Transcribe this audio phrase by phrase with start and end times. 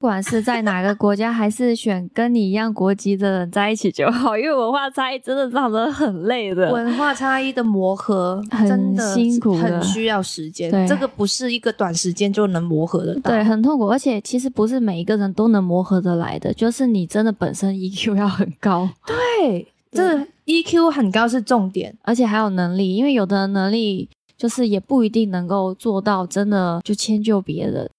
[0.00, 6.72] 不管是在哪个国家，还是选跟你一样国籍的人在一起就好，因为文化差异真的让人很累的。
[6.72, 10.88] 文化差异的磨合很真的辛苦很需要时间对。
[10.88, 13.14] 这个不是一个短时间就能磨合的。
[13.20, 21.94] 对，很痛苦，而且其实不是每一个人都能磨合得来的，就是你真的本身 EQ 要很高，对，这 EQ 很高是重点。
[22.00, 24.08] 而且还有能力，因为有的能力
[24.38, 27.90] 就是也不一定能够做到真的就迁就别人，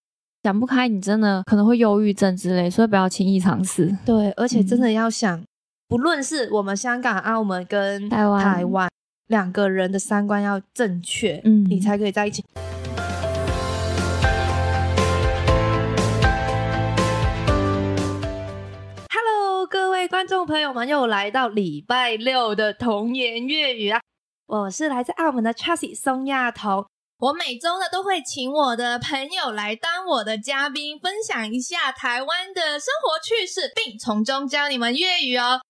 [0.44, 3.96] 想不开，你真的可能会忧郁症之类，所以不要轻易尝试。
[4.04, 5.40] 对，而且真嗯的要想，
[5.88, 8.90] 不论是我们香港、澳门跟台湾台湾
[9.28, 12.44] 两个人的三观要正确，嗯你才可以在一起。
[19.14, 24.02] Hello，各位观众朋友们，又来到礼拜六的童言粤语啊！
[24.48, 26.88] 我是来自澳门的 Chassis 松亚彤。
[27.22, 35.62] 我每周呢都会请我的朋友来当我的嘉宾，分享一下台湾的生活趣事，并从中教你们粤语哦。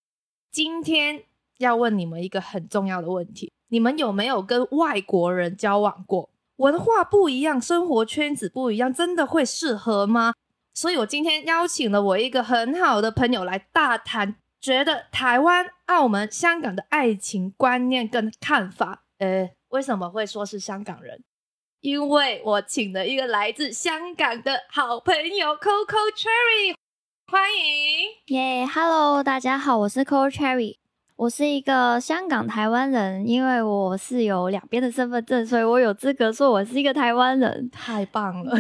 [0.49, 1.25] 今天
[1.57, 6.29] 要问你们一个很重要的问题：你们有没有跟外国人交往过？
[6.55, 10.33] 文化不一样，生活圈子不一样，真的会适合吗？
[10.73, 19.03] 所以我今天邀请了我一个很好的朋友来大谈，觉得台湾、澳门、香港的爱情观念跟看法。
[19.17, 21.21] 呃，为什么会说是香港人？
[21.81, 26.75] 因为我请了一个来自香港的好朋友 Coco Cherry，
[27.25, 28.35] 欢迎。
[28.37, 30.75] 耶、h e l l o 大家好，我是 Coco Cherry，
[31.15, 37.67] 我是一个香港台湾人，因为我是有两边的身份证，所以我有资格说我是一个台湾人。
[37.71, 38.55] 太棒了。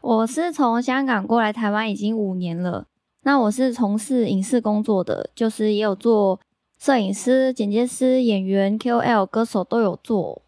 [0.00, 2.86] 我是从香港过来台湾已经五年了，
[3.24, 6.40] 那我是从事影视工作的，就是也有做
[6.80, 10.41] 摄影师、剪接师、演员、KOL、歌手都有做。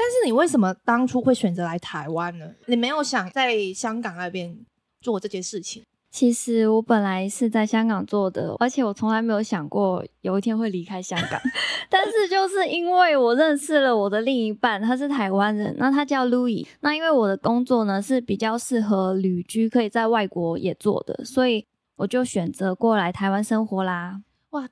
[0.00, 2.46] 但是你为什么当初会选择来台湾呢？
[2.64, 4.56] 你没有想在香港那边
[5.02, 5.82] 做这件事情？
[6.10, 11.38] 其实我本来是在香港做的，而且我从来没有想过有一天会离开香港。
[11.90, 16.66] 但是就是因为我认识了我的另一半，他是台湾人，那他叫 Louis。
[16.80, 24.22] 那因为我的工作呢是比较适合旅居，可以在外国也做的，所以我就选择过来台湾生活啦。
[24.52, 24.66] 哇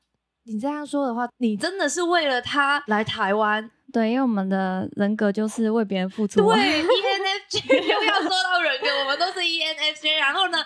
[0.45, 3.71] 你这样说的话，你真的是为了他来台湾？
[3.93, 6.55] 对，因为我们的人格就是为别人付出嘛。
[6.57, 10.59] 对，ENFJ 又要说到人格，我们都是 E ENFJ，然后呢，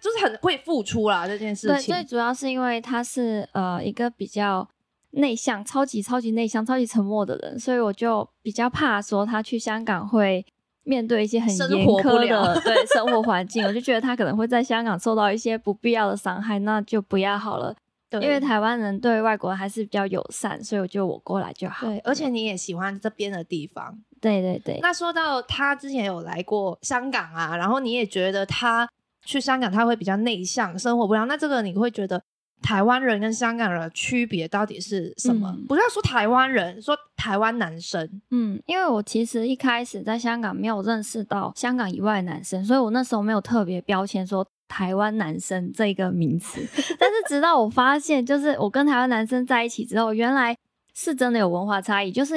[0.00, 2.04] 就是很会付出啦这件事对，情最。
[2.04, 4.66] 主要是因为他是呃一个比较
[5.10, 10.44] 内向、超级超级内向、超级沉默的人，所以我就比较怕说他去香港会
[10.84, 17.76] 面对一些很生严苛了的对生活环境，我就觉得他可能会在香港受到一些不必要的伤害，那就不要好了。
[18.20, 21.86] 对因为台湾人对外国人还是比较友善，所以我就我过来就好。
[21.86, 23.98] 对，而且你也喜欢这边的地方。
[24.20, 28.88] 对对对，那说到他之前有来过香港啊，然后你也觉得他
[29.24, 31.26] 去香港他会比较内向，生活不良。
[31.26, 32.22] 那这个你会觉得
[32.62, 35.52] 台湾人跟香港人的区别到底是什么？
[35.56, 38.08] 嗯不要说台湾人，说台湾男生。
[38.30, 46.58] 嗯，因为我其实一开始在香港没有认识到香港以外的男生，所以我那时候没有特别标签说台湾男生这个名词。
[46.98, 50.56] 但是直到我发现，就是我跟台湾男生在一起之后，原来
[50.94, 52.34] 是真的有文化差异，就是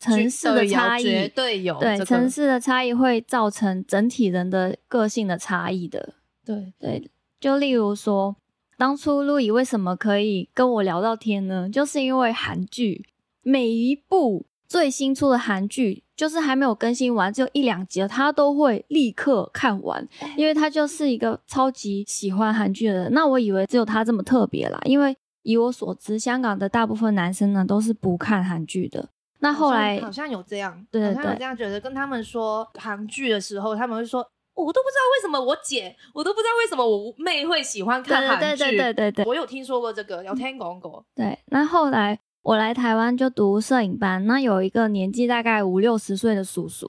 [0.00, 1.28] 城市的差绝异。
[1.28, 6.14] 对城市的差异会造成整体人的个性的差异的。
[6.42, 8.34] 对对，就例如说，
[8.78, 11.68] 当初路易为什么可以跟我聊到天呢？
[11.70, 13.04] 就是因为韩剧
[13.42, 23.12] 每一部最新出的韩剧，就是还没有更新完，只有一两集了，他都会立刻看完，因为他就是一个超级喜欢韩剧的人。
[23.12, 29.08] 那我以为只有他这么特别啦，因为以我所知，香港的大部分男生呢都是不看韩剧的。
[29.40, 34.26] 那后来好像有这样，对对好像有这样觉得，跟他们说韩剧的时候，他们会说。
[34.56, 38.62] 我都不知道为什么我姐，我都不知道为什么我妹会喜欢看韩剧。
[38.62, 41.04] 对对对对对对我有听说过这个，有听讲过。
[41.12, 46.88] 对，那后来我来台湾就读摄影班，那有一个年纪大概五六十岁的叔叔，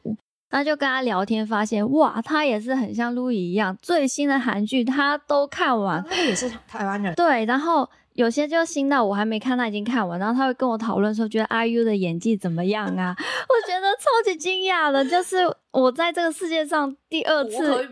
[0.52, 6.00] 那就跟他聊天，发现哇，他也是很像路易一样，最新的韩剧他都看完。
[6.00, 13.16] 啊那个也是台湾人，对，然后有些就新到我还没看，他已经看完，然后他会跟我讨论说，觉得 IU 的演技怎么样啊？
[13.48, 15.38] 我觉得超级惊讶的，就是
[15.72, 17.88] 我在这个世界上第二骨次。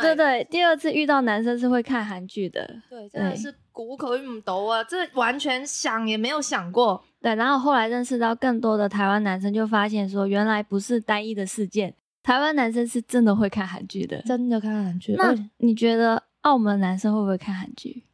[0.00, 2.66] 对对，第二次遇到男生是会看韩剧的。
[2.88, 4.84] 对，真的是骨可唔到啊！
[4.84, 7.04] 这完全想也没有想过。
[7.20, 11.92] 对，然后后来认识到更多的台湾男生，就发现说，原来不是单一的事件，
[12.22, 14.22] 台湾男生是真的会看韩剧的。
[14.22, 18.04] 真的看韩剧，那你觉得澳门男生会不会看韩剧？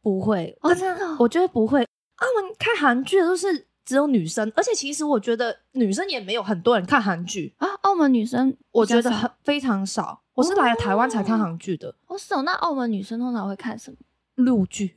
[0.00, 0.56] 不会？
[0.60, 1.80] 哦，真的哦、我觉得不会。
[1.82, 10.22] 澳门看韩剧的都是只有女生，而且其实我觉得女生也没有很多人看韩剧，啊，澳门女生我觉得很非常少。
[10.34, 12.42] 我是来了台湾才看韩剧的，哦，是哦。
[12.42, 13.96] 那澳门女生通常会看什么？
[14.44, 14.96] 陆剧。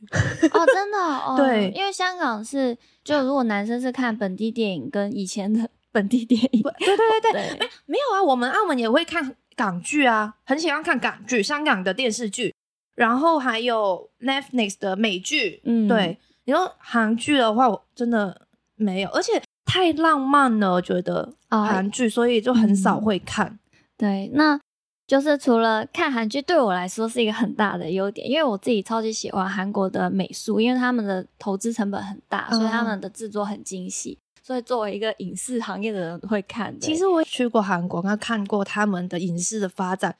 [0.52, 1.36] 哦，真的哦。
[1.40, 12.54] 对因为香港是，就如果男生是看本地电影跟以前的 本地电影，对对对对，对，没有啊，我们澳门也会看港剧啊，很喜欢看港剧，香港的电视剧，
[12.96, 15.62] 然后还有 Netflix 的美剧。
[15.64, 18.42] 嗯，对，你说韩剧的话，我真的
[18.76, 23.58] 没有，而且太浪漫了，我觉得啊韩剧，所以就很少嗯会看。
[23.98, 24.60] 对，那
[25.08, 32.86] 就是除了看韩剧，对我来说是一个很大的优点，因为我自己超级喜欢韩国的美术，因为他们的投资成本很大，所以他嗯。
[32.86, 34.18] 们的制作很精细。
[34.42, 40.16] 所以作为一个影视行业的人会看的，其实我也去过韩国，那看过他们的影视的发展，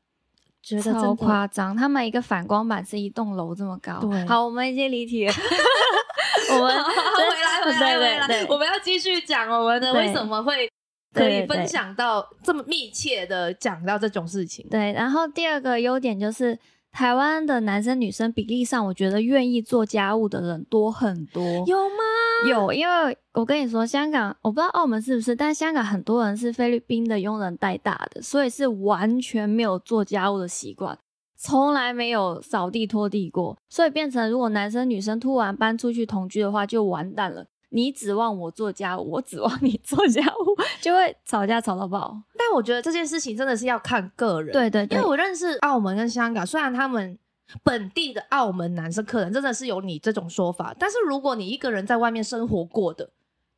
[0.64, 4.00] 觉得真超夸张，他们一个反光板是一栋楼这么高。
[4.00, 5.34] 对好，我们已经离题了，
[6.54, 10.68] 我们好回来回来对回来，我们要继续讲我们的为什么会
[11.16, 14.68] 可以分享到这么密切的讲到这种事情。
[14.70, 16.60] 对，然后第二个优点就是
[16.92, 21.42] 台湾的男生女生比例上，我觉得愿意做家务的人多很多。
[21.66, 22.50] 有吗？
[22.50, 30.98] 有，因为我跟你说，香港我不知道澳门是不是，但香港很多人是菲律宾的佣人带大的，所以是完全没有做家务的习惯，
[31.38, 37.46] 从来没有扫地拖地过，所以变成如果男生女生突然搬出去同居的话，就完蛋了。
[37.76, 42.18] 你指望我做家务，我指望你做家务，就会吵架吵到爆。
[42.38, 44.54] 但我觉得这件事情真的是要看个人。
[44.54, 47.20] 对对对因为，我认识澳门跟香港，虽然他们
[47.64, 53.10] 本地的澳门男生客人真的是有你这种说法，但是如果你一个人在外面生活过的，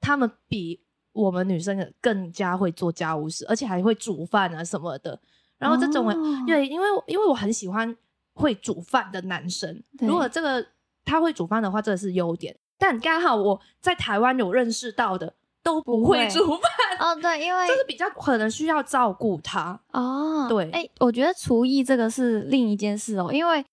[0.01, 0.81] 他们比
[1.13, 5.19] 我们女生更加会做家务事，而且还会煮饭啊什么的。
[5.59, 7.95] 然后这种，哦对，因为因为我很喜欢
[8.33, 10.65] 会煮饭的男生，如果这个
[11.05, 12.57] 他会煮饭的话，这个是优点。
[12.77, 15.33] 但刚好我在台湾有认识到的
[15.63, 16.61] 都不会煮饭，
[16.99, 19.79] 哦，对， 因为就是比较可能需要照顾他。
[19.91, 23.65] 哦，对哎、我觉得厨艺这个是另一件事哦，因为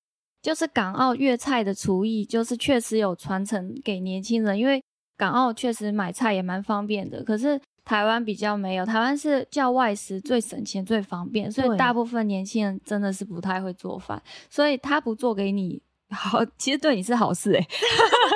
[0.42, 4.82] 就是港澳粤菜的厨艺，就是确实有传承给年轻人，因为
[5.16, 15.80] 港澳确实买菜也蛮方便的，可是台湾比较没有，台湾是叫外食最省钱最方便，所以大部分年轻人真的是不太会做饭，所以他不做给你。
[16.14, 17.66] 好，其实对你是好事哎、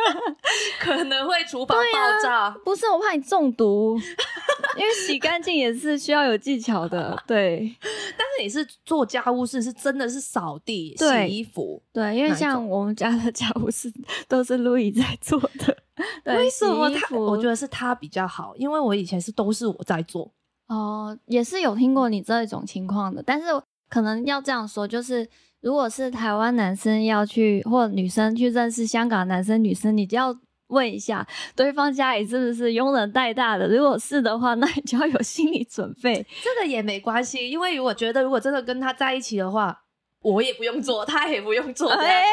[0.80, 2.50] 可能会厨房爆炸。
[2.64, 3.98] 不是我怕你中毒，
[4.76, 7.74] 因为洗干净也是需要有技巧的，对。
[7.82, 13.92] 但是你是做家务事，是真的是扫地、洗衣服，对，因为像我们家的家务事
[14.26, 15.76] 都是路易在做的。
[16.22, 17.16] 对为什么他？
[17.16, 20.30] 我觉得是他比较好，因为我以前是都是我在做。
[20.68, 23.46] 哦，也是有听过你这种情况的，但是
[23.88, 25.28] 可能要这样说，就是
[25.60, 30.34] 如果是台湾男生要去或女生去认识香港男生女生，你就要
[30.68, 31.26] 问一下
[31.56, 36.24] 对方家里是不是佣人带大的，如果是的话，那你就要有心理准备。
[36.42, 39.76] 这个也没关系，因为如果觉得如果真的跟他在一起的话，
[40.22, 42.24] 我也不用做，他也不用做，哎，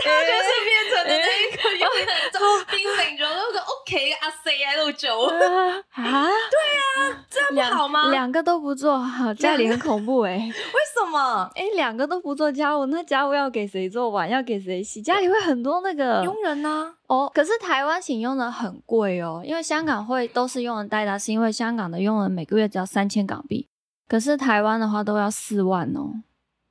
[0.00, 2.40] 他就是变成了那一个有点做
[2.70, 8.10] 冰冷咗嗰個屋企阿四喺度做，啊，对啊这样两不好吗？
[8.10, 11.50] 两个都不做，好，家里很恐怖哎、为什么？
[11.56, 14.08] 哎，两个都不做家务，那家务要给谁做？
[14.10, 15.02] 碗要给谁洗？
[15.02, 16.94] 家里会很多那个佣人呢？
[17.08, 17.30] 哦。
[17.34, 23.68] 可是台湾请佣人很贵哦，因为香港会都是佣人带的，是因为香港的佣人每个月只要三千港币，
[24.08, 26.22] 可是台湾的话都要四万哦，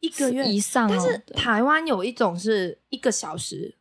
[0.04, 0.90] 一个月以上、哦。
[0.92, 3.76] 但是台湾有一种是一个小时，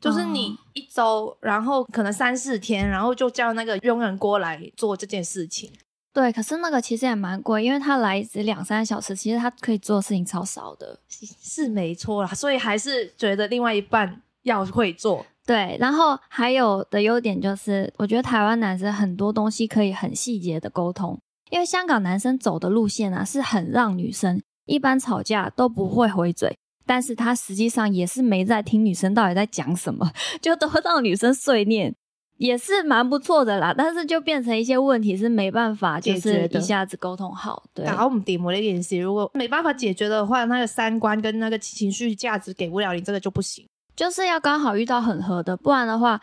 [0.00, 5.70] 就是你哦一周，然后可能三四天，然后就叫那个佣人过来做这件事情。
[6.12, 10.98] 对，可是那个其实也蛮贵，因为他来只两三小时，其实他可以做的事情超少的。
[11.08, 15.26] 是是没错啦，所以还是觉得另外一半要会做。
[15.44, 21.20] 对，然后还有的优点就是，我觉得台湾男生很多东西可以很细节的沟通，
[21.50, 31.94] 因为香港男生走的路线啊是很让女生，一般吵架都不会回嘴，但是他实际上也是没在听女生到底在讲什么，就都让女生碎念，
[32.36, 33.74] 也是蛮不错的啦。
[33.76, 37.62] 但是就变成一些问题是没办法，就是一下子沟通好。
[37.72, 43.66] 对，搞唔掂我那件事，如果没办法解决的话，那个三观跟那个情绪价值给不了你，这个就不行。
[43.94, 46.20] 就是要刚好遇到很合的，不然的话。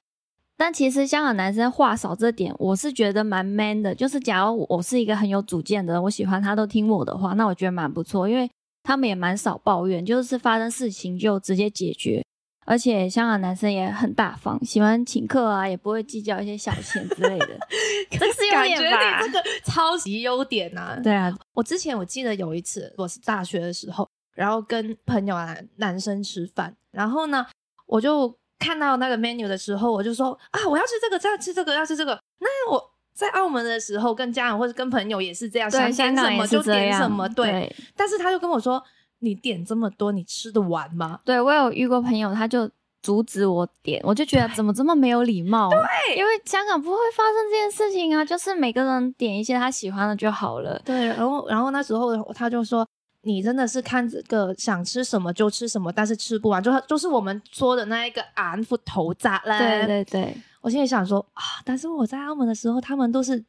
[0.56, 3.94] 但其实香港男生话少这点，我是觉得蛮 man 的。
[3.94, 8.50] 就是假如我是一个很有主见的人，我喜欢他都听我的话，那我觉得蛮不错，因为
[8.84, 12.24] 他们也蛮少抱怨，就是发生事情就直接解决。
[12.66, 17.60] 而且香港男生也很大方，喜欢请客啊，也不会计较一些小钱之类的。
[18.10, 19.20] 这个是优感觉点吧？
[19.20, 27.46] 你这个超级优点呐、对啊，我之前我记得有一次，我是大学的时候，然后跟朋友啊男生吃饭，然后呢，
[27.86, 32.18] 我就看到那个 menu 的时候，我就说啊，我要吃这个，要吃这个，要吃这个。
[32.40, 32.82] 那我
[33.14, 36.64] 在澳门的时候，跟家人或者跟朋友也是这样，想点什么就。
[36.64, 37.76] 点什么，对。
[37.96, 38.82] 但是他就跟我说，
[39.20, 41.20] 你点这么多，你吃得完吗？
[41.26, 42.70] 对我有遇过朋友，他就
[43.02, 45.70] 阻止我点，我就觉得怎么这么没有礼貌？
[45.70, 50.82] 对，因为香港不会发生这件事情啊，就是每个人点一些他喜欢的就好了。
[50.86, 52.88] 对，然后然后那时候他就说。
[53.24, 59.58] 你真的是看这个想吃什么就吃什么，但是吃不完，就就是我们说的那一个安抚头扎嘞。
[59.58, 63.44] 对对对，我现在想说啊，但是我在澳门的时候，他们都是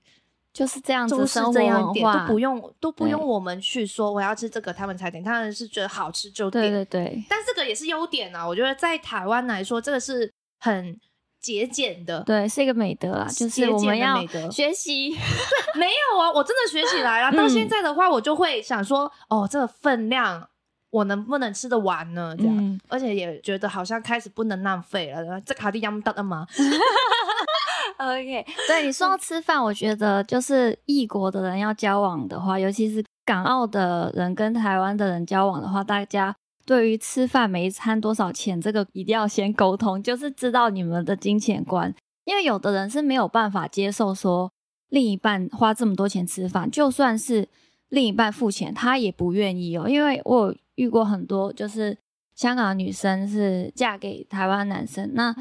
[0.53, 6.63] 就是这样子生活文化，都不用都不用我们去说我要吃这个，他们才点，他们是觉得好吃就点。
[6.63, 10.99] 对对对，但这个也是优点啊，我觉得在台湾来说，这个是很。
[11.45, 14.19] 节俭的，对，是一个美德啦，就是我们要
[14.51, 15.11] 学习。
[15.77, 17.37] 没有啊，我真的学起来了。
[17.37, 20.49] 到现在的话，我就会想说，哦，这个分量
[20.91, 22.35] 我能不能吃得完呢？
[22.39, 25.41] 这样，而且也觉得好像开始不能浪费了。
[25.43, 26.47] 这卡地亚得了吗？
[27.99, 36.35] OK，对你说到吃饭，我觉得就是异国的人要交往的话，尤其是港澳的人跟台湾的人交往的话，大家。
[36.67, 41.95] 对于吃饭每一餐多少钱，这个一定要先沟通，就是知道你们的金钱观。
[42.25, 44.51] 因为有的人是没有办法接受说
[44.89, 47.47] 另一半花这么多钱吃饭，就算是
[47.91, 49.89] 另一半付钱，他也不愿意哦。
[49.89, 51.97] 因为我有遇过很多，就是
[52.35, 55.35] 香港的女生是嫁给台湾男生，那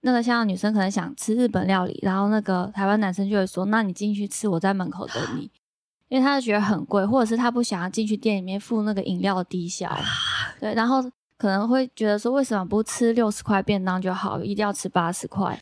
[0.00, 5.50] 那个香港女生可能想吃日本料理，然后那个台湾男生就会说：“那你进去吃，我在门口等你。
[6.08, 9.86] ”因为他就觉得很贵，或者是他不想要进去店里面付那个饮料的低消，
[10.60, 11.02] 对，然后
[11.36, 15.58] 可能会觉得说，为什么不吃六十块便当就好，一定要吃八十块？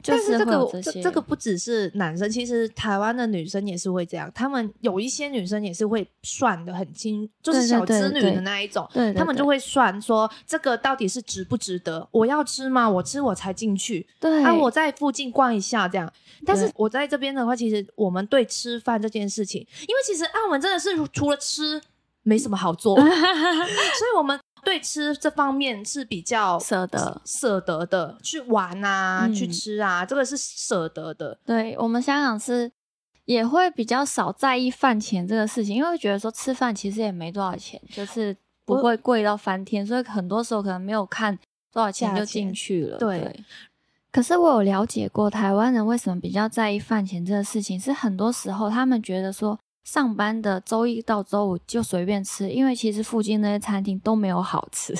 [0.00, 4.30] 但是这个这这个不只是男生，其实台湾的女生也是会这样。
[4.32, 12.08] 他们有一些女生也是会算的很清，就是小资女的那一种，他们就会算说这个到底是值不值得？
[12.12, 12.88] 我要吃吗？
[12.88, 14.06] 我吃我才进去。
[14.20, 16.10] 对，啊，我在附近逛一下这样。
[16.46, 21.82] 但是我在这边的话，其实我们对吃饭这件事情，因为其实澳门真的是除了吃
[22.28, 24.38] 没什么好做， 所以我们。
[24.64, 31.38] 对吃这方面是比较舍得舍得的，去玩啊，去吃啊，这个是舍得的。
[31.46, 32.70] 对我们香港是
[33.24, 41.38] 也会比较少在意饭钱这个事情，因为觉得说吃饭其实也没多少钱，就是不会贵到翻天，所以很多时候可能没有看
[41.72, 42.98] 多少钱就进去了。
[42.98, 43.44] 对。
[44.10, 49.58] 可是我有了解过台湾人为什么比较在意饭钱这个事情，是很多时候他们觉得说。
[49.88, 54.94] 上班的周一到周五就随便吃，因为其实附近那些餐厅都没有好吃，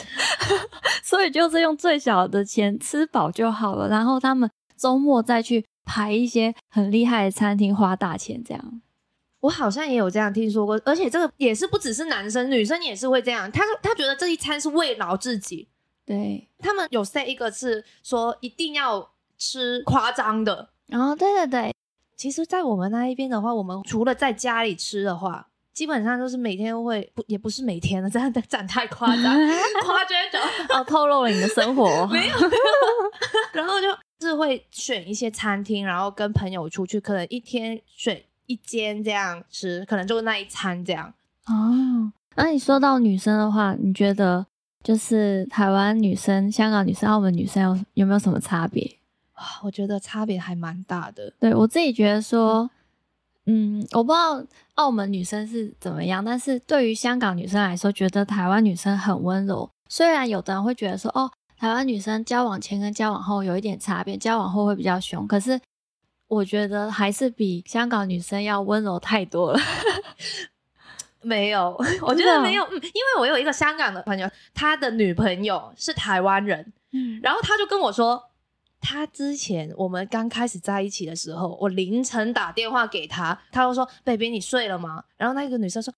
[1.04, 3.86] 所以就是用最小的钱吃饱就好了。
[3.90, 8.80] 然后他们周末再去排一些很厉害的餐厅，花大钱这样。
[9.40, 13.52] 我好像也有这样听说过，而且这个也是不只是男生，女生也是会这样。
[13.52, 15.68] 他他觉得这一餐是慰劳自己，
[16.06, 21.74] 对他们有 say 一个是说一定要吃夸张的，然后对对对。
[22.18, 29.22] 其实，在我们那一边的话，我们除了在家里吃的话，基本上就是每天会不，也不是每天了， 这样的展太夸张，
[29.84, 30.20] 夸张
[30.76, 32.34] 哦，透露了你的生活， 没有，
[33.54, 33.86] 然后就
[34.26, 41.14] 是会选一些餐厅，然后跟朋友出去，可能一天选一间这样吃，可能就是那一餐这样。
[41.46, 44.44] 哦，那你说到女生的话，你觉得
[44.82, 48.97] 就是台湾女生、香港女生、澳门女生有有没有什么差别？
[49.62, 51.32] 我觉得差别还蛮大的。
[51.38, 52.68] 对我自己觉得说，
[53.46, 59.70] 嗯，我不知道澳门女生是怎么样，但是对于香港女生来说，觉得台湾女生很温柔。
[59.88, 65.58] 虽然有的人会觉得说，哦，台湾女生交往前跟交往后有一点差别，交往后会比较凶，可是
[66.26, 69.60] 我觉得还是比香港女生要温柔太多了。
[71.22, 78.22] 没有， 我觉得没有，嗯，因为我有一个香港的朋友，他的女朋友是台湾人，嗯，然后他就跟我说。
[78.80, 85.92] 他之前我们刚开始在一起的时候，我凌晨打电话给他，他就说：“baby，你睡了吗？”然后那个女生说：“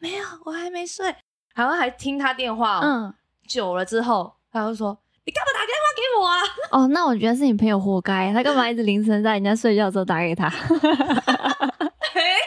[0.00, 1.14] 没有，我还没睡。”
[1.54, 2.80] 然后还听他电话。
[2.82, 3.12] 嗯，
[3.46, 6.40] 久了之后，他就说：“你干嘛打电话给我啊？”
[6.72, 10.48] 哦，那我觉得是你朋友活该，他干嘛一直凌晨在人家睡觉的时候打给他？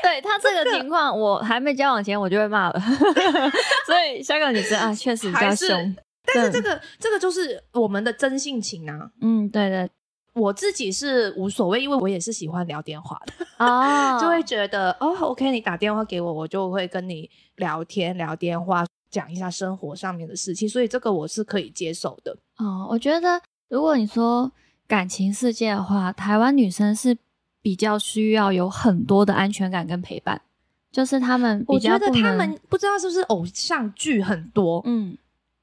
[0.01, 2.80] 对他这个情况，我还没交往前我就会骂了。
[3.86, 5.96] 所以香港女生啊，确实比较凶。
[6.34, 9.89] 但是这个这个就是我们的真性情啊，嗯，对对，
[10.34, 22.88] 我自己是无所谓，因为我也是喜欢聊电话的哦， 就会觉得哦，OK，你打电话给我，我就会跟你聊天聊电话，讲一下生活上面的事情，所以这个我是可以接受的哦。
[22.89, 24.51] 我觉得如果你说
[24.88, 27.17] 感情世界的话，台湾女生是
[27.62, 30.41] 比较需要有很多的安全感跟陪伴，
[30.91, 35.17] 就是他们，我觉得他们不知道是不是偶像剧很多，嗯。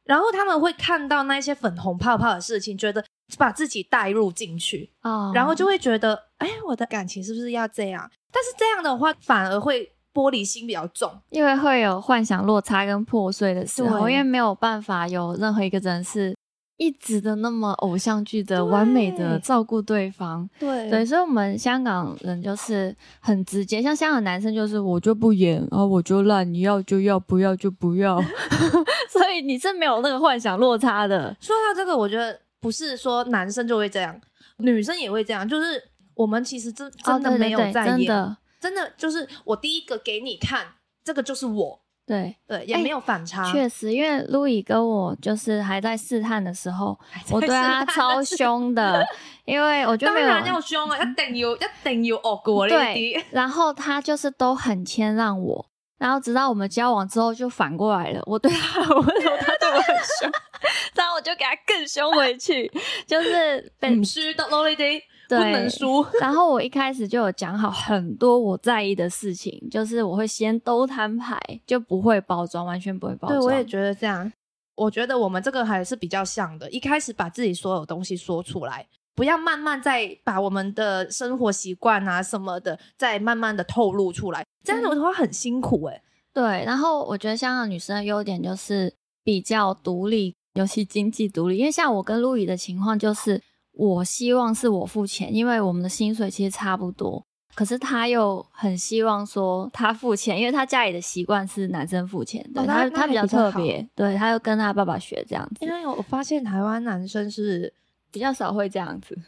[0.04, 3.04] 然后他们会看到那些粉红泡泡的事情，觉得
[3.38, 8.10] 把自己带入进去啊，然后就会觉得，哎，我的感情是不是要这样？
[8.32, 16.34] 但是这样的话，反而会玻璃心比较重，因为会有幻想落差跟破碎的时候，对因为没有办法有任何一个人是
[16.76, 20.48] 一直的那么偶像剧的完美的照顾对方。
[20.58, 28.20] 对对，所以，我们香港人就是很直接，像香港男生就是我就不演，然后我就烂，你要就要，不要就不要，
[29.08, 31.36] 所以你是没有那个幻想落差的。
[31.40, 34.20] 说到这个，我觉得不是说男生就会这样，
[34.58, 35.82] 女生也会这样，就是
[36.14, 40.66] 我们其实真真的没有对在演，真的真的就是我第一个给你看，
[41.04, 46.98] 这个就是我，对，对，也哎没有反差，确实，因为路易跟我就是还在试探的时候，
[47.30, 49.06] 我对他超凶的，
[49.44, 55.64] 因为我就没有当然要凶啊，一定要一定要恶过呢对啲，然后他就是都很谦让我，
[55.98, 60.30] 然后直到我们交往之后就反过来了，我对他很温柔，他对我很凶，
[60.94, 62.70] 然后我就给他更凶回去，
[63.06, 65.00] 就是被唔輸得咯呢啲，
[65.38, 66.04] 不对能输。
[66.20, 73.46] 然后我一开始就有讲好很多我在意的事情，就是我会先都摊牌，就不会包装，完全不会包装对，装。
[73.46, 74.32] 我也觉得这样。
[74.74, 84.44] 我觉得我们这个还是比较像的，一开始把自己所有东西说出来，不要慢慢再把我们的生活习惯啊什么的，再慢慢的透露出来。
[84.64, 91.58] 这样的话很辛苦哎、对，然后我觉得香港女生的优点就是比较独立，尤其经济独立。
[91.58, 93.40] 因为像我跟路易的情况就是，
[93.72, 97.24] 我希望是我付钱，因为我们的薪水其实差不多。
[97.54, 107.70] 可是他又很希望说他付钱，因为他家里的习惯是男生付钱的，哦那那他他比较特别，对，他又跟他爸爸学这样子因，为我发现台湾男生是
[108.10, 109.18] 比较少会这样子。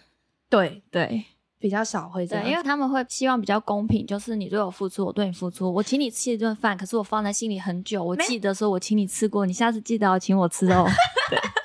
[0.49, 1.23] 对对
[1.59, 5.71] 比较少会这样对，因为他们会希望比较公平，就是你对我付出，我对你付出。
[5.71, 10.87] 我请你吃一顿饭，可是我放在心里很久，我记得说我请你吃过，你下次记得要请我吃哦。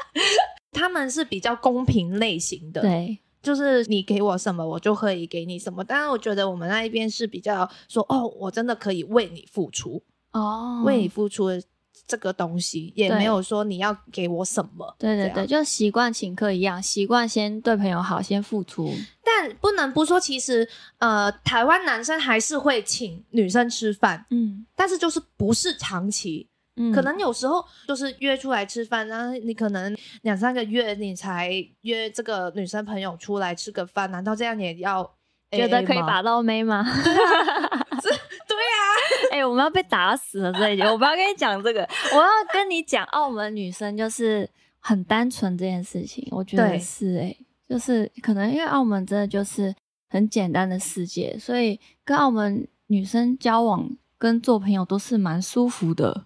[0.72, 5.84] 他们是比较公平类型的，，对，就是你给我什么，我就可以给你什么。
[5.84, 11.62] 但是我觉得我们那一边是比较说，哦，我真的可以为你付出，哦为你付出的
[12.08, 14.96] 这个东西，也对没有说你要给我什么。
[14.98, 18.92] 对对对，就习惯请客一样，习惯先对朋友好，先付出。
[19.24, 26.48] 但不能不说，其实呃，台湾男生还是会请女生吃饭，嗯但是就是不是长期，
[26.82, 35.04] 嗯可能有时候就是约出来吃饭，然后你可能两三个月你才约这个女生朋友出来吃个饭，难道这样你也要
[35.52, 36.84] 觉得可以把到妹吗？
[38.50, 38.82] 对啊，
[39.32, 41.82] 哎、我们要被打死了这一节，我不要跟你讲这个，
[42.14, 47.36] 我要跟你讲澳门女生就是很单纯这件事情，我觉得对是哎、
[47.68, 49.76] 就是可能因为澳门真的就是
[50.10, 56.26] 很简单的世界，所以跟澳门女生交往跟做朋友都是蛮舒服的。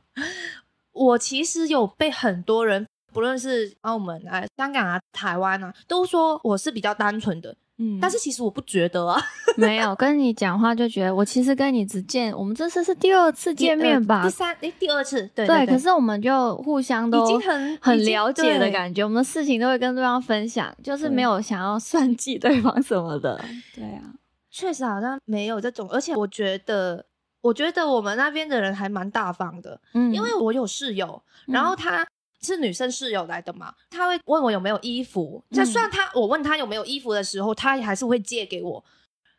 [0.92, 9.20] 我其实有被很多人，不论是澳门啊、香港啊、台湾啊，都说我是比较单纯的，嗯但是其实我不觉得啊。
[9.58, 14.30] 没有跟你讲话就觉得我其实跟你只见，我们这次是第二次见面吧第？
[14.32, 23.40] 三诶，第二次，对对，对，可是我们就互相都已经很很了解的感觉，我们的事情都会跟对方分享，就是没有想要算计对方什么的。
[23.76, 24.02] 对啊，
[24.50, 27.06] 确实好像没有这种，而且我觉得，
[27.44, 32.08] 我觉得我们那边的人还蛮大方的，嗯因为我有室友，然后她
[32.42, 35.44] 是女生室友来的嘛，她会问我有没有衣服。
[35.50, 38.84] 那、嗯虽然她我问她有没有衣服的时候，她还是会借给我。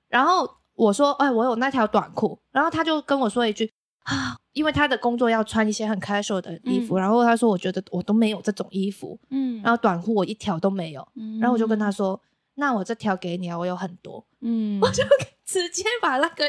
[0.08, 3.72] 然后我说，哎，我有那条短裤，然后她就跟我说一句
[4.04, 7.00] 啊，因为她的工作要穿一些很 casual 的衣服，嗯。
[7.00, 9.62] 然后她说我觉得我都没有这种衣服，嗯。
[9.62, 12.20] 然后短裤我一条都没有，嗯然后我就跟她说，
[12.56, 14.24] 那我这条给你啊，我有很多。
[14.44, 15.02] 嗯，我就
[15.46, 16.44] 直接把那个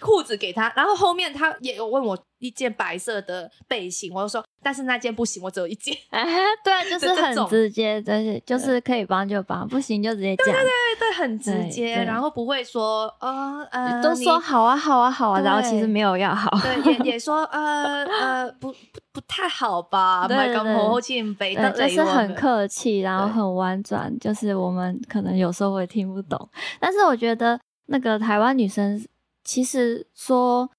[0.00, 5.96] 裤子给他，然后后面他也有问我一件白色的背心，我就说，但是那件不行，我只有一件。
[6.10, 6.24] 哎，
[6.64, 10.62] 对啊， 就是很直接，就是就是可以帮就帮，不行就直接讲，对对
[10.98, 16.50] 对，很直接，然后不会说呃呃，都说好啊好啊好啊，然后其实没有要好。
[16.60, 18.76] 对，也也说呃呃不不
[19.12, 20.54] 不太好吧，对对对。
[20.54, 26.48] 唔係咁好，好似唔俾得对，你就是很客气，然后很婉转，就是我们可能有时候会听不懂，
[26.80, 29.04] 但是我觉得的那个台湾女生
[29.42, 30.70] 其实说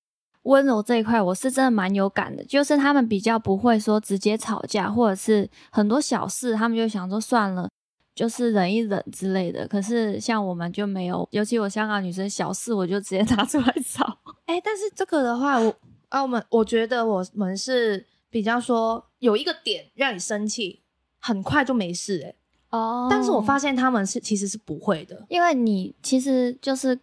[0.43, 7.67] 温柔这一块，我是真的蛮有感的，就是他们比较不会说直接吵架，或者是很多小事，他们就想说算了。
[8.13, 14.05] 就是忍一忍之类的，可是像我们就没有，尤其我香港女生，小事我就直接拿出来吵。
[14.45, 15.73] 哎、但是这个的话，我
[16.09, 20.81] 啊，我们我觉得我们是比较说有一个点让你生气，
[21.19, 22.35] 很快就没事哎、
[22.71, 26.99] 哦但是我发现他们是其实是不会的，因为你其实就是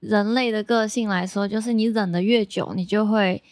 [0.00, 3.42] 人类的个性来说，就是你忍的越久，你就会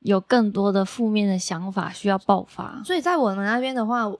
[0.00, 2.82] 有更多的负面的想法需要爆发。
[2.84, 4.10] 所以在我们那边的话，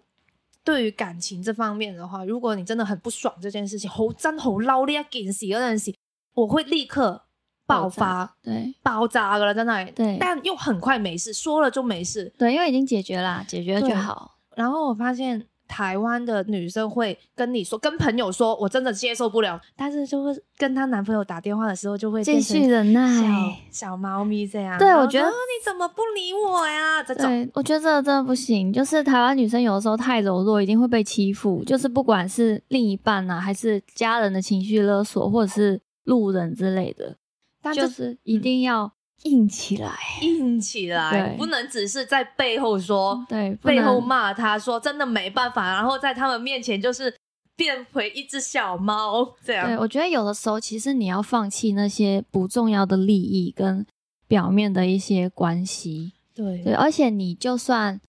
[0.62, 5.94] 对于感情这方面的话，如果你真的很不爽这件事情，好真好嬲呢一件事嗰陣時，
[6.34, 7.22] 我会立刻
[7.66, 12.32] 爆发，对爆炸了在那里，对但又很快没事，说了就没事。
[12.36, 14.36] 对，因为已经解决了，解决了就好。
[14.54, 23.22] 然后我发现台湾的女生会跟你说，跟朋友说我真的接受不了，但是就会跟她男朋友打电话的时候就会继续忍耐。
[23.70, 24.76] 小小猫咪这样。
[24.78, 27.00] 对我觉得说你怎么不理我呀？
[27.04, 28.72] 这种对，我觉得这个真的不行。
[28.72, 31.62] 就是台湾女生有的时候太柔弱，一定会被欺负。
[31.64, 37.16] 就是不管是另一半啊，还是家人的情绪勒索，或者是路人之类的，
[37.62, 38.92] 但这就是一定要
[39.24, 39.98] 硬起来。
[40.22, 47.14] 硬起来，不能只是在背后说，对，背后骂他说真的没办法，然后在他们面前就是
[47.56, 49.80] 变回一只小猫这样对，样。
[49.80, 53.86] 我觉得有的时候其实你要放弃那些不重要的利益跟
[54.26, 56.12] 表面的一些关系。
[56.34, 58.00] 对对，而且你就算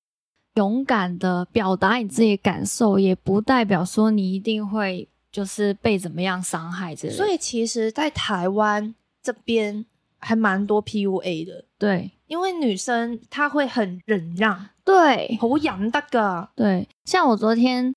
[0.55, 7.17] 勇敢的表达你自己的感受，也不代表说你一定会就是被怎么样伤害之类的。
[7.17, 9.85] 所以其实，在台湾这边
[10.21, 16.47] 还蛮多 PUA 的，对因为女生她会很忍让，对好养的个。
[16.55, 17.93] 对，像我昨天，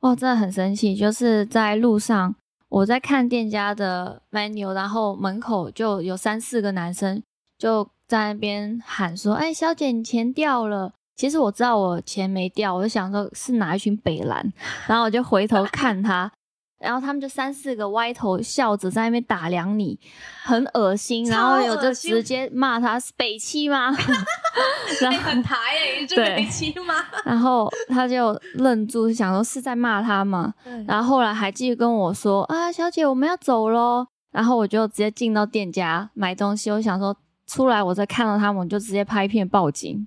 [0.00, 2.34] 哇，真的很生气，就是在路上
[2.68, 7.22] 我在看店家的 menu，然后门口就有三四个男生
[7.58, 14.52] 就在那边喊说：“哎，小姐，你钱掉了。”其实我知道我钱没掉，我就想说是哪一群北蓝，
[14.86, 16.32] 然后我就回头看他，
[16.80, 19.98] 然后他们就三四个歪头笑着在那边打量你，
[20.42, 23.90] 很恶心，然后有就直接骂他是北七吗？
[25.00, 26.94] 然哎、后很台哎、欸，这对没气吗？
[27.24, 30.52] 然后他就愣住，想说是在骂他吗？
[30.86, 34.06] 然后后来还继续跟我说啊，小姐，我们要走喽。
[34.32, 37.16] 然后我就直接进到店家买东西，我想说
[37.46, 40.06] 出来，我再看到他们，我就直接拍片报警。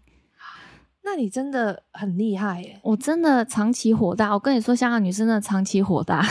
[1.05, 6.25] 那你真的很厉害耶，我真的长期火大，我跟你说，香港女生真的长期火大。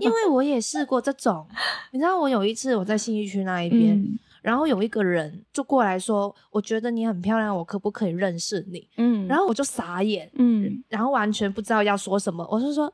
[0.00, 1.46] 因为 我也试过这种。
[1.92, 12.92] 你知道，我有一次我在信义区那一边，嗯然后有一个人就过来说：“我觉得你很漂亮，我可不可以认识你？”嗯，然后我就傻眼，嗯然后完全不知道要说什么，我就说。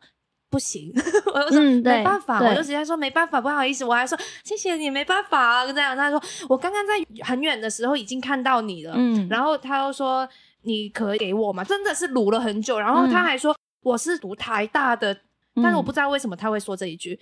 [0.52, 0.92] 不行，
[1.32, 5.96] 我就说、嗯没办法，我就直接说没办法，不好意思，我还说谢谢你，没办法啊，这样。
[5.96, 10.28] 他说我刚刚在很远的时候已经看到你了，嗯，然后他又说
[10.62, 11.64] 你可以给我吗？
[11.64, 15.16] 真的是撸了很久，然后他还说我是读台大的，
[15.56, 17.18] 但是我不知道为什么他会说这一句，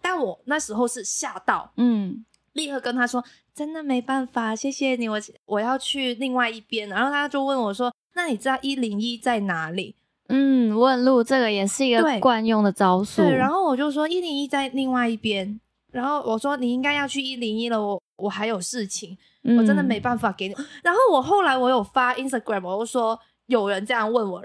[0.00, 2.24] 但我那时候是吓到，嗯。
[2.54, 3.22] 立刻跟他说
[3.54, 9.94] 真的没办法，谢谢你，我我要去另外一边，然后他就问我说，那你知道一零一在哪里？
[10.28, 13.22] 嗯，问路这个也是一个惯用的招数。
[13.22, 15.60] 对，然后我就说一零一在另外一边，
[15.92, 20.54] 然后我说你应该要去一零一了，我我还有事情，我真的没嗯办法给你。
[20.82, 24.44] 然后我后来我有发 Instagram，我就说有人这样问我，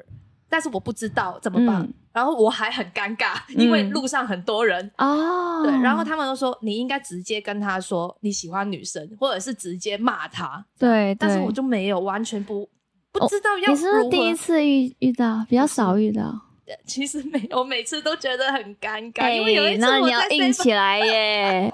[0.49, 4.91] 但是我不知道怎么办，嗯然后我还很尴尬，因为嗯路上很多人。
[4.99, 10.63] 哦，对，然后他们都说你应该直接跟他说你喜欢女生，或者是直接骂他。
[10.77, 12.69] 对，但是我就没有，完全不
[13.11, 16.31] 不知道要你是不是第一次遇遇到，比较少遇到？
[16.85, 21.73] 其实没有，我每次都觉得很尴尬，因为有一次我在你要硬起来耶！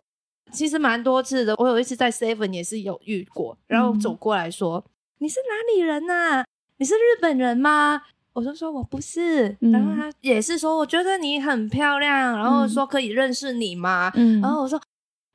[0.52, 1.56] 其实蛮多次的。
[1.58, 4.84] 我有一次在 Seven 也是有遇过，然后走过来说
[5.20, 6.44] ：“你是哪里人呐、
[6.78, 8.02] 你是日本人吗？”
[8.34, 14.12] 我就说我不是，嗯然后他也是说我觉得你很漂亮，然后说可以认识你吗？
[14.16, 14.80] 嗯，然后我说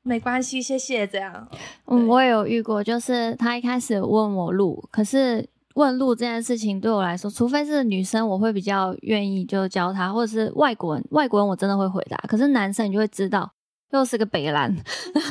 [0.01, 1.05] 没关系，谢谢。
[1.05, 1.47] 这样，
[1.85, 12.17] 嗯，我也有遇过，就是他一开始问我路，可是问路这件事情对我来说，除非是女生，我会比较愿意就教他，或者是外国人，外国人我真的会回答。
[12.27, 13.51] 可是男生你就会知道，
[13.91, 14.75] 又是个北蓝，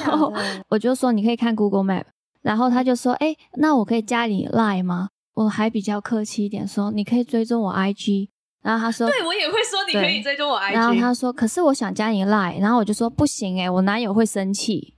[0.06, 0.32] 然后
[0.68, 2.04] 我就说你可以看 Google Map，
[2.42, 5.08] 然后他就说，哎、那我可以加你 Line 吗？
[5.34, 8.28] 我还比较客气一点说，你可以追踪我 IG。
[8.62, 14.94] 然后他说，对我也会说你可以追踪我 IG，然后他说，可是我想加你 Line，然后我就说不行诶、我男友会生气。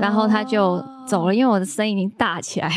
[0.00, 1.32] 然后他就走了，哦。
[1.32, 2.68] 因为我的声音已经大起来，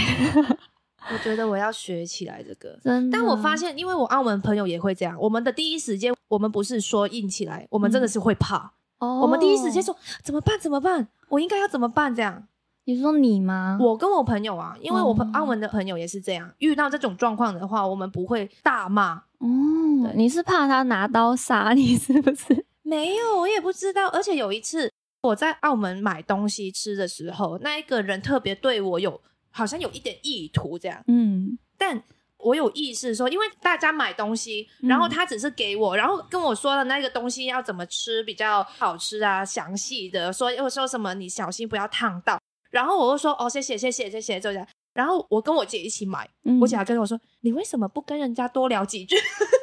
[1.11, 2.77] 我觉得我要学起来这个。
[2.83, 3.17] 真的。
[3.17, 8.71] 但我发现，因为我澳门朋友也会这样，我们的第一时间，我们不是说硬起来，我们真的是会怕。
[9.01, 10.57] 哦，我们第一时间说怎么办？
[10.59, 11.07] 怎么办？
[11.27, 12.13] 我应该要怎么办？
[12.15, 12.47] 这样，
[12.85, 13.77] 你说你吗？
[13.81, 19.15] 我跟我朋友啊，因为我朋哦澳门的朋友也是这样，遇到这种状况的话，我们不会大骂。
[19.39, 19.47] 哦
[20.03, 22.65] 对，你是怕他拿刀杀你是不是？
[22.83, 24.07] 没有，我也不知道。
[24.09, 24.91] 而且有一次
[25.23, 32.01] 我在澳门买东西吃的时候，那一个人特别对我有好像有一点意图这样，嗯但
[32.43, 49.15] 我有意识说，因为大家买东西，嗯然后他只是给我，然后跟我说了那个东西要怎么吃比较好吃啊，详细的说又说什么你小心不要烫到，然后我就说哦谢谢谢谢谢谢就这样，然后我跟我姐一起买，嗯我姐还跟我说你为什么不跟人家多聊几句？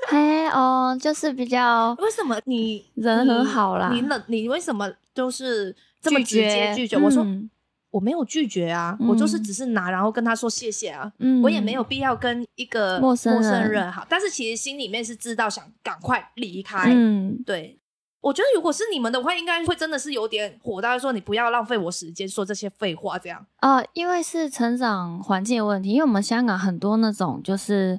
[0.08, 6.96] 嘿哦，就是比较为什么你人很好啦你冷你为什么就是这么直拒绝接拒绝？
[6.96, 7.50] 我说嗯
[7.90, 16.90] 我没有拒绝啊，嗯我就是只是拿，然后跟他说谢谢啊，嗯我也没有必要跟一个陌生陌生人好，但是其实心里面是知道想赶快离开。
[16.92, 17.78] 嗯，对，
[18.20, 23.46] 我觉得如果是你们的话，应该会真的是有点火大，说你不要浪费我时间说这些废话，这样。
[23.60, 27.98] 呃，因为是成长环境的问题，因为我们香港很多那种就是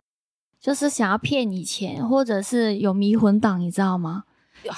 [0.60, 4.26] 就是想要骗你钱，或者是有迷魂党，你知道吗？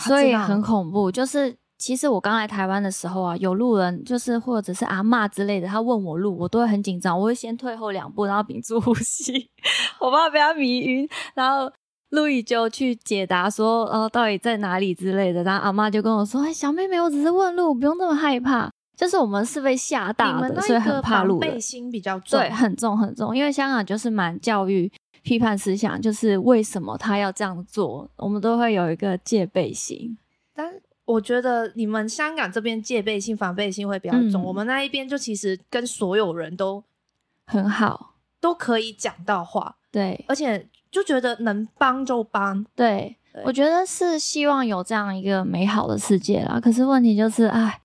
[0.06, 1.12] 所以很恐怖。
[1.12, 9.50] 就是其实我刚来台湾的时候啊，有路人就是或者是阿嬷之类的，他问我路，我都会很紧张，我会先退后两步，然后屏住呼吸，
[10.00, 11.10] 我怕被他迷晕。
[11.34, 11.72] 然后
[12.12, 15.42] 路易就去解答说，呃，到底在哪里之类的。
[15.44, 18.70] 然后阿嬷就跟我说，哎，小妹妹，我只是问路，不用那么害怕。
[18.96, 21.60] 就是我们是被吓大的，所以很怕路人备。
[21.60, 24.92] 心比较重，对，很重很重，因为香港就是蛮教育
[25.24, 30.16] 批判思想，就是为什么他要这样做，我们都会有一个戒备心。
[30.54, 30.72] 但
[31.12, 36.84] 我觉得你们香港这边戒备心、防备心会比较重，嗯我们那一边就其实跟所有人都
[37.46, 42.66] 很好，都可以讲到话，对而且就觉得能帮就帮。
[42.76, 46.60] 对对，我觉得是希望有这样一个美好的世界啦。
[46.60, 47.82] 可是问题就是，哎，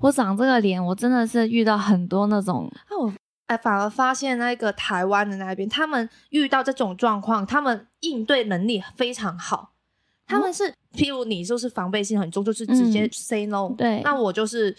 [0.00, 3.12] 我长这个脸，我真的是遇到很多那种，那我
[3.48, 9.71] 哎，反而发现那个台湾的那边，他们遇到这种状况，他们应对能力非常好。
[10.26, 14.74] 他们是，譬如你就是防备心很重，就是直接嗯 say no，、对那我就是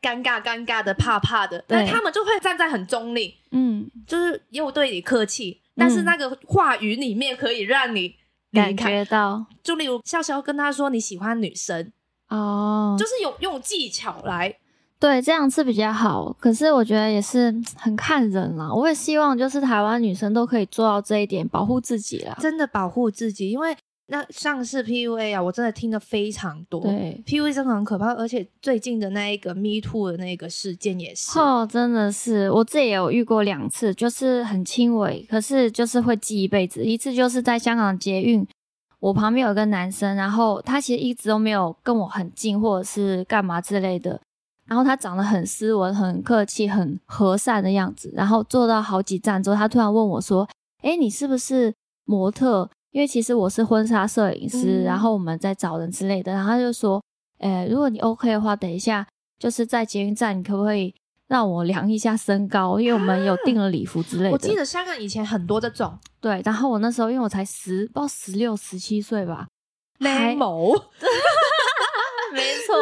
[0.00, 8.14] 尴尬尴尬的、怕怕的，但他们就会站在很中立，嗯，就是又对你客气，但是那个话语里面可以让你
[8.52, 8.76] 感。
[8.76, 11.92] 觉到就例如笑笑跟他说你喜欢女生，
[12.28, 14.56] 哦，就是有用技巧来
[15.00, 16.32] 对，这样是比较好。
[16.40, 18.72] 可是我觉得也是很看人啦。
[18.72, 22.36] 我也希望就是台湾女生都可以做到这一点，保护自己啦。
[22.40, 23.76] 真的保护自己，因为
[24.10, 26.80] 那上次 PUA 啊，我真的听的非常多。
[26.80, 31.38] 对，PUA 真的很可怕，而且最近的那一个 Me Too 的那个事件也是。
[31.38, 36.82] 哦，真的是，我自己也有遇过两次，就是很轻微，可是就是会记一辈子。
[36.84, 38.46] 一次就是在香港捷运，
[38.98, 44.18] 我旁边有个男生，然后他其实一直都没有跟我很近，或者是干嘛之类的。
[44.64, 48.10] 然后他长得很斯文、很客气、很和善的样子。
[48.14, 50.48] 然后坐到好几站之后，他突然问我说
[50.80, 51.74] ：“哎，你是不是
[52.06, 52.70] 模特？
[52.98, 57.00] 因为其实我是婚纱摄影师，嗯然后我们在找人之类的。”然后他就说
[57.38, 59.06] ：“诶，如果你 OK 的话，等一下
[59.38, 60.92] 就是在捷运站，你可不可以
[61.28, 62.80] 让我量一下身高？
[62.80, 69.46] 因为我们有订了礼服之类的。”我记得香港以前很多这种对，然后我那时候因为我才十，不知道十六、十七岁吧，
[70.00, 70.72] 还某，
[72.34, 72.74] 没错。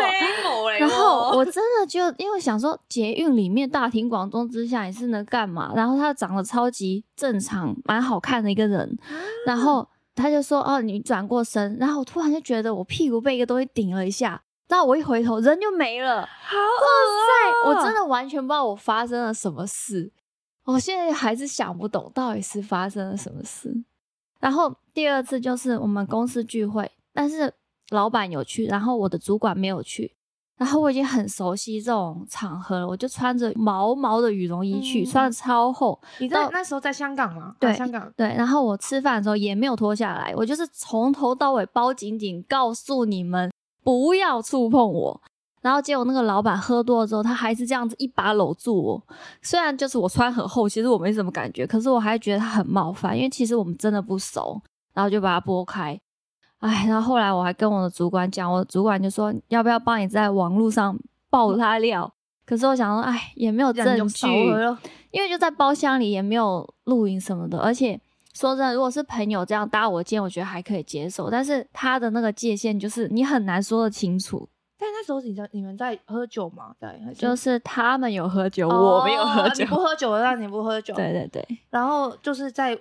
[0.43, 5.75] 某嘞然后我真的就因为想说捷运里面大庭广众之下你是能干嘛？
[5.77, 8.97] 然后他长得超级正常，蛮好看的一个人，
[9.45, 20.11] 然后他就说哦你转过身，然后我突然就觉得我屁股被一个东西顶了一下，然后我一回头人就没了，好恶我真的完全不知道我发生了什么事，
[20.65, 23.85] 我现在还是想不懂到底是发生了什么事。
[24.41, 27.53] 然后第二次就是我们公司聚会，但是
[27.91, 30.16] 老板有去，然后我的主管没有去。
[30.57, 36.01] 然后我已经很熟悉这种场合了，我就穿着毛毛的羽绒衣去，嗯穿的超厚。
[36.19, 37.55] 你在到那时候在香港吗？
[37.61, 38.11] 对啊香港。
[38.17, 43.53] 对，然后我吃饭的时候也没有脱下来，我就是从头到尾包紧紧，告诉你们
[43.85, 45.21] 不要触碰我。
[45.61, 49.03] 然后结果那个老板喝多了之后，他还是这样子一把搂住我。
[49.43, 54.63] 虽然就是我穿很厚，其实我没什么感觉，可是我还觉得他很冒犯，因为其实我们真的不熟。
[54.95, 56.01] 然后就把它拨开。
[56.59, 60.99] 哎，然后后来我还跟我的主管讲，我的主管就说要不要帮你在网络上
[61.31, 62.13] 爆他料。
[62.45, 64.27] 可是我想说，哎，也没有证据，
[65.11, 67.59] 因为就在包厢里，也没有录影什么的。
[67.59, 68.01] 而且
[68.33, 71.29] 说真的，如果是朋友这样搭我肩，我觉得还可以接受。
[71.29, 74.49] 但是他的那个界限，就是你很难说得清楚。
[74.79, 76.75] 但那时候你在你们在喝酒吗？
[76.79, 79.71] 对，就是他们有喝酒，哦我没有喝酒你。
[79.71, 80.95] 不喝酒的，那你不喝酒。
[80.95, 82.79] 对对对，然后就是在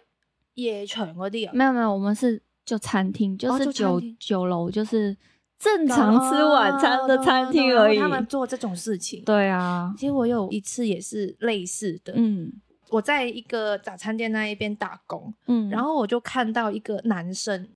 [0.53, 5.15] 野泉嗰啲啊，没有没有，我们是就餐厅，就哦是酒、就酒楼，就是
[5.59, 7.99] 正常吃晚餐的餐厅而已。
[7.99, 9.23] 他们做这种事情。
[9.23, 12.51] 对啊，其实我有一次也是类似的，嗯
[12.89, 17.67] 我在一个早餐店那一边打工，嗯，然后我就看到一个男生，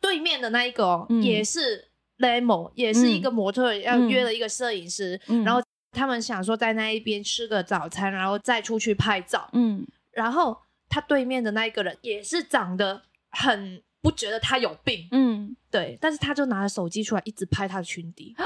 [0.00, 9.48] 对面的那一个哦，嗯也是 Lemo，也是一个模特，要约了一个摄影师，嗯然后他们想说在那一边吃个早餐，然后再出去拍照。
[9.52, 10.56] 嗯然后
[10.88, 18.36] 他对面的那一个人也是长得很不觉得他有病，嗯，对，但是他就拿着手机出来一直拍他的裙底，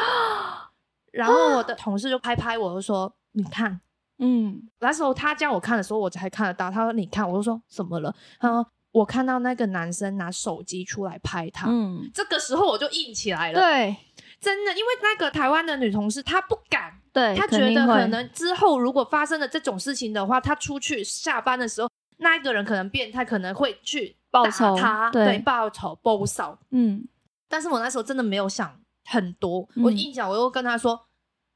[1.12, 3.81] 然后我的同事就拍拍我，就说你看。
[4.21, 6.68] 嗯那时候他叫我看的时候，我才看得到。
[6.68, 11.68] 他说：“你看。”我就说：“怎么了？”他说：“我看到那个男生拿手机出来拍他。
[11.71, 13.97] 嗯，这个时候我就硬起来了，对
[14.40, 26.59] 真的，因为那个台湾的女同事她不敢，对她，觉得可能之后如果发生了这种事情的话，她出去下班的时候，那一个人可能变态，可能会去打报仇他，对对，报仇报仇。
[26.71, 27.07] 嗯
[27.49, 31.07] 但是我那时候真的没有想很多，嗯我印象我又跟他说，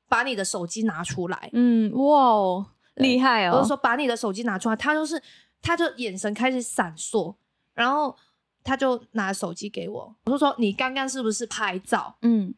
[0.08, 3.56] 把你的手机拿出来，嗯，哇哦，厉害哦！
[3.56, 5.22] 我就说把你的手机拿出来，他就是
[5.60, 7.34] 他就眼神开始闪烁，
[7.74, 8.16] 然后
[8.64, 12.16] 他就拿手机给我，我就说你刚刚是不是拍照？
[12.22, 12.54] 嗯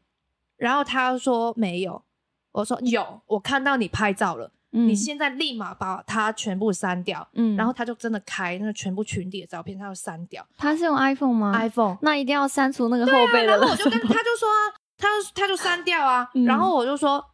[0.57, 2.05] 然后他说没有，
[2.53, 7.27] 我说有，我看到你拍照了，嗯，你现在立马把它全部删掉。
[7.35, 11.97] 嗯，然后他就真的开那个全部群体的照片，他就删掉、他是用 iPhone 吗 iPhone。
[12.03, 13.69] 那一定要删除那个后背的然后。
[13.71, 14.61] 我就跟他就说啊，
[14.99, 17.25] 他他就删掉啊，嗯然后我就说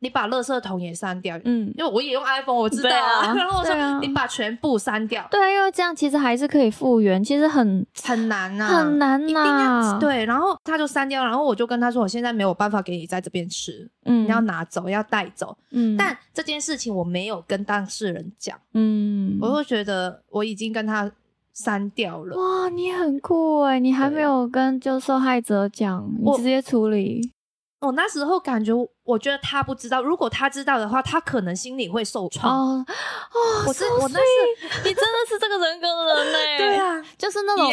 [0.00, 15.56] 你把垃圾桶也删掉，嗯，因为我也用 iPhone，我知道对啊 然后我说、啊你把全部删掉，对，因为这样其实还是可以复原，其实很很难呐、很难一定要呐。，对，然后他就删掉，然后我就跟他说，我现在没有办法给你在这边吃，嗯，你要拿走，要带走。
[15.70, 21.10] 嗯，但这件事情我没有跟当事人讲，嗯，我会觉得我已经跟他
[21.52, 22.36] 删掉了。
[22.36, 27.32] 哇，你很酷哎，你还没有跟就受害者讲，你我直接处理。
[27.80, 28.72] 我那时候感觉，
[29.04, 32.52] 我觉得他不知道，如果他知道的话，他可能心里会受创。
[32.52, 36.38] 哦哦，我是 so 我那 sweet 你真的是这个人格的人呢。
[36.58, 37.72] 对，啊，就是那种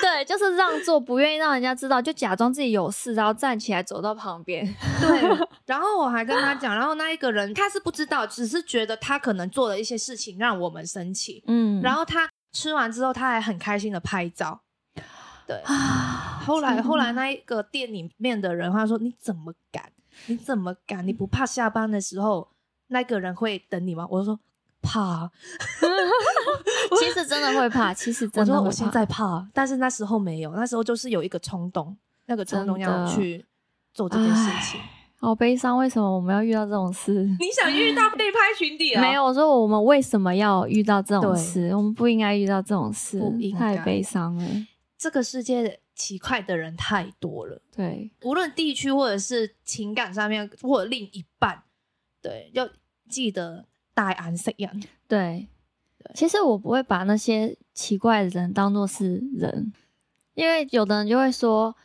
[0.00, 4.64] 对，就是让座，不愿意让人家知道，就假装自己有事，然后站起来走到旁边。
[5.00, 5.20] 对，
[5.66, 14.62] 然后我还跟他讲，然后那一个人他是不知道，只是觉得他可能做了一些事情让我们生气，嗯，然后他吃完之后，他还很开心的拍照。
[15.46, 19.90] 对，啊， 后来后来那一个店里面的人他说：“你怎么敢？
[20.26, 21.06] 你怎么敢？
[21.06, 22.48] 你不怕下班的时候
[22.88, 24.38] 那个人会等你吗？”我就说
[24.82, 25.30] ：“怕啊。
[26.98, 33.44] 其实真的会怕， 其实”我真的会说：“我现在怕，但是那时候没有，那时候就是有一个冲动，那个冲动要去
[33.94, 34.80] 做这件事情。
[35.18, 37.24] 好悲伤，为什么我们要遇到这种事？
[37.38, 39.00] 你想遇到被拍群底啊？
[39.02, 41.70] 没有，我说我们为什么要遇到这种事？
[41.76, 43.22] 我们不应该遇到这种事
[43.56, 44.44] 太悲伤了。
[45.02, 51.64] 这个世界奇怪的人太多了，对，无论地区或者是情感上面，或者另一半，
[52.20, 52.68] 对，要
[53.08, 54.80] 记得大安色样。
[55.08, 55.48] 对，
[56.14, 59.72] 其实我不会把那些奇怪的人当做是人，
[60.34, 61.76] 因为有的人就会说，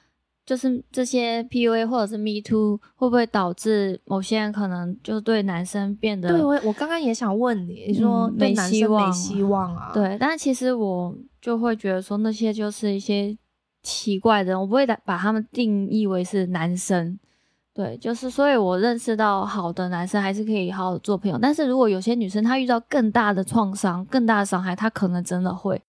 [0.47, 13.37] 就是这些 PUA 或者是 Me Too 会不会导致某些人可能就对男生变得对，我我刚刚也想问你，你说嗯没对男希望生没希望啊？，对，但其实我就会觉得说那些就是一些
[13.83, 17.19] 奇怪的人，我不会把把他们定义为是男生。
[17.73, 21.37] 对，就是所以，我认识到好的男生还是可以好好做朋友。
[21.39, 25.79] 但是如果有些女生她遇到更大的创伤、更大的伤害，她可能真的会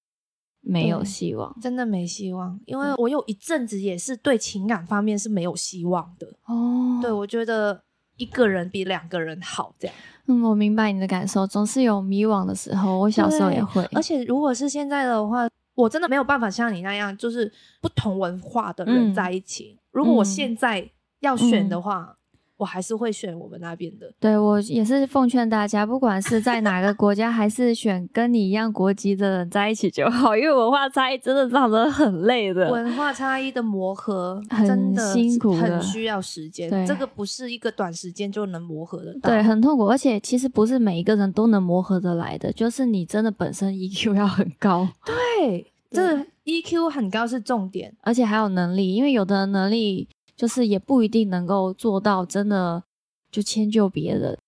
[0.61, 6.27] 没有希望真的没希望，因为我有一阵子也是对情感方面是没有希望的。
[6.47, 6.99] 哦。
[7.01, 7.83] 对，我觉得
[8.17, 9.97] 一个人比两个人好，这样。
[10.27, 12.99] 嗯，我明白你的感受，总是有迷惘的时候。
[12.99, 19.79] 我小时候也会，而且如果是现在的话，我真的没有办法像你那样，就是不同文化的人嗯在一起。
[19.91, 20.91] 如果我嗯现在
[21.21, 22.18] 要选的话，
[22.59, 24.13] 我还是会选我们那边的。
[24.21, 32.71] 对我也是奉劝大家，不管是在哪个国家，还是选跟你一样国籍的人在一起就好，因为文化差异真的让人很累的。
[32.71, 36.85] 文化差异的磨合很真的辛苦很需要时间对。
[36.87, 39.31] 这个不是一个短时间就能磨合得到。
[39.31, 47.95] 对，很痛苦，而且其实不是每一个人都能磨合得来的，就是你真的本身 EQ 要很高，对，这 EQ 很高是重点。
[48.03, 52.83] 而且还有能力，因为有的人能力就是也不一定能够做到真的
[53.31, 54.39] 就迁就别人，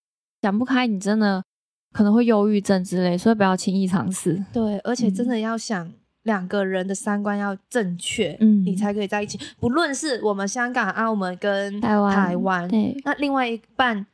[0.41, 1.45] 想不开，你真的
[1.93, 4.43] 可能会忧郁症之类，所以不要轻易尝试。
[4.53, 5.93] 对，而且真嗯的要想。
[6.25, 9.41] 两个人的三观要正确，嗯你才可以在一起。
[9.59, 14.05] 不论是我们香港、澳门跟台湾台湾，对，那另外一半，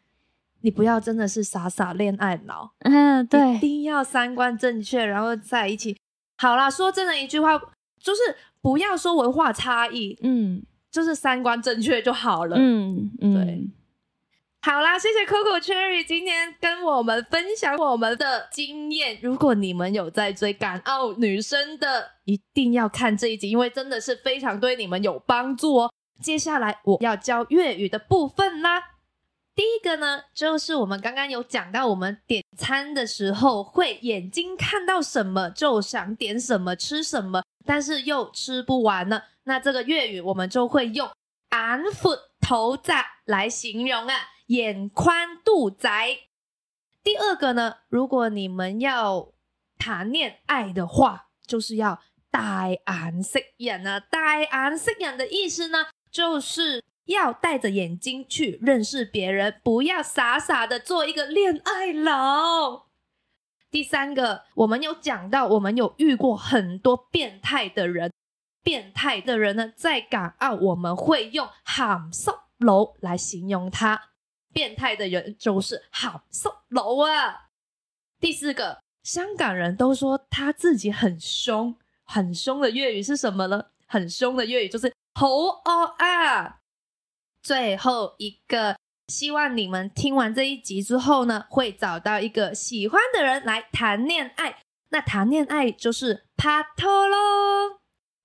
[0.60, 5.96] 你不要真的是傻傻恋爱脑，嗯，对一，定要三观正确，然后在一起。
[6.38, 7.58] 好啦，说真的一句话，
[7.98, 8.20] 就是
[8.62, 10.62] 不要说文化差异，嗯
[10.96, 12.56] 就是三观正确就好了。
[12.58, 13.70] 嗯嗯，对
[14.62, 19.18] 好啦，谢谢 Coco Cherry 今天跟我们分享我们的经验。
[19.20, 25.92] 如果你们有在追港澳女生的，一定要看这一集，因为真的是非常对你们有帮助哦。
[26.22, 28.82] 接下来我要教粤语的部分啦。
[29.54, 39.22] 第一个呢，就是我们刚刚有讲到，我们点餐的时候会眼睛看到什么就想点什么吃什么，但是又吃不完呢。
[39.48, 44.14] 那这个粤语我们就会用眼闊肚窄来形容啊，
[44.46, 46.18] 眼宽肚窄。
[47.04, 49.32] 第二个呢，如果你们要
[49.78, 54.00] 谈恋爱的话，就是要戴眼識人啊。
[54.00, 62.88] 戴眼識人的意思呢，就是要戴着眼睛去认识别人，不要傻傻的做一个恋爱脑。
[63.70, 68.12] 第三个，我们有讲到，我们有遇过很多变态的人。
[68.66, 74.10] 变态的人呢，在港澳我们会用“喊色楼”来形容他。
[74.52, 77.46] 变态的人就是“喊色楼”啊。
[78.18, 83.66] 第四个，香港人都说他自己很凶，很凶的粤语是什么呢？
[83.86, 86.62] 很凶的粤语就是“好恶啊”。
[87.40, 94.58] 最后一个，希望你们听完这一集之后呢，会找到一个喜欢的人来谈恋爱。
[94.88, 97.78] 那谈恋爱就是拍拖喽。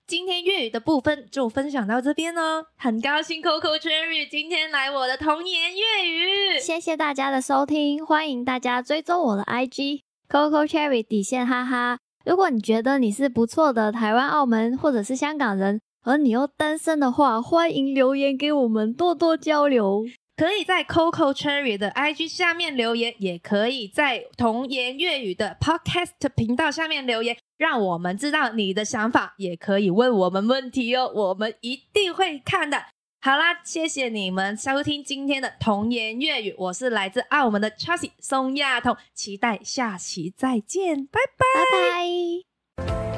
[0.06, 11.98] 今天粤语的部分就分享到这边哦，很高兴 Coco Cherry 今天来我的童言粤语，谢谢大家的收听，欢迎大家追踪我的 IG Coco Cherry 底线哈哈。
[12.24, 20.04] 如果你觉得你是不错的台湾、澳门或者是香港人，而你又单身的话，欢迎留言给我们多多交流。
[20.34, 27.36] 可以在 Coco Cherry 的 IG 下面留言，也可以在童言粤语的 Podcast 频道下面留言。
[27.62, 32.86] 让我们知道你的想法，也可以问我们问题哦，我们一定会看的。
[33.20, 43.11] 好啦，谢谢你们收听今天的童言粤语，我是来自澳门的 Chasey 松亚彤，期待下期再见，拜拜。